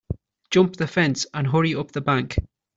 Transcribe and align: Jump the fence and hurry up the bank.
Jump 0.49 0.77
the 0.77 0.87
fence 0.87 1.27
and 1.31 1.45
hurry 1.45 1.75
up 1.75 1.91
the 1.91 2.01
bank. 2.01 2.35